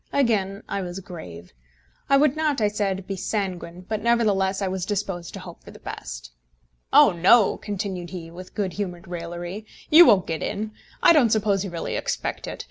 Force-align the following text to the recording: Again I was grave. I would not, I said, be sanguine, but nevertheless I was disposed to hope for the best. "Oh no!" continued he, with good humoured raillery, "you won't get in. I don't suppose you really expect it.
Again 0.11 0.63
I 0.67 0.81
was 0.81 0.99
grave. 0.99 1.53
I 2.09 2.17
would 2.17 2.35
not, 2.35 2.59
I 2.59 2.69
said, 2.69 3.05
be 3.05 3.15
sanguine, 3.15 3.85
but 3.87 4.01
nevertheless 4.01 4.59
I 4.59 4.67
was 4.67 4.83
disposed 4.83 5.31
to 5.35 5.39
hope 5.39 5.61
for 5.63 5.69
the 5.69 5.77
best. 5.77 6.31
"Oh 6.91 7.11
no!" 7.11 7.57
continued 7.57 8.09
he, 8.09 8.31
with 8.31 8.55
good 8.55 8.73
humoured 8.73 9.07
raillery, 9.07 9.63
"you 9.91 10.07
won't 10.07 10.25
get 10.25 10.41
in. 10.41 10.71
I 11.03 11.13
don't 11.13 11.29
suppose 11.29 11.63
you 11.63 11.69
really 11.69 11.97
expect 11.97 12.47
it. 12.47 12.59